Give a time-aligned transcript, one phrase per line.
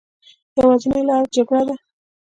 [0.57, 1.75] يوازينۍ لاره جګړه ده